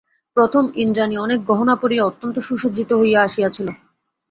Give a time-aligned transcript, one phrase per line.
[0.37, 3.67] প্রথম, ইন্দ্রাণী অনেক গহনা পরিয়া অত্যন্ত সুসজ্জিত হইয়া আসিয়াছিল।